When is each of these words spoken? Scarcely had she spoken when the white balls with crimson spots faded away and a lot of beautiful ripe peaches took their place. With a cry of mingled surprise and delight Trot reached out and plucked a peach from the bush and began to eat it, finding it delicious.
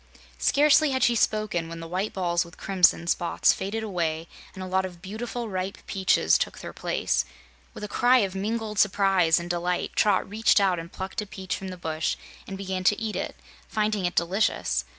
Scarcely 0.39 0.89
had 0.89 1.03
she 1.03 1.13
spoken 1.13 1.69
when 1.69 1.79
the 1.79 1.87
white 1.87 2.11
balls 2.11 2.43
with 2.43 2.57
crimson 2.57 3.05
spots 3.05 3.53
faded 3.53 3.83
away 3.83 4.27
and 4.55 4.63
a 4.63 4.65
lot 4.65 4.83
of 4.83 4.99
beautiful 4.99 5.47
ripe 5.47 5.77
peaches 5.85 6.39
took 6.39 6.57
their 6.57 6.73
place. 6.73 7.23
With 7.75 7.83
a 7.83 7.87
cry 7.87 8.17
of 8.25 8.33
mingled 8.33 8.79
surprise 8.79 9.39
and 9.39 9.47
delight 9.47 9.91
Trot 9.95 10.27
reached 10.27 10.59
out 10.59 10.79
and 10.79 10.91
plucked 10.91 11.21
a 11.21 11.27
peach 11.27 11.55
from 11.55 11.67
the 11.67 11.77
bush 11.77 12.17
and 12.47 12.57
began 12.57 12.83
to 12.85 12.99
eat 12.99 13.15
it, 13.15 13.35
finding 13.67 14.05
it 14.05 14.15
delicious. 14.15 14.85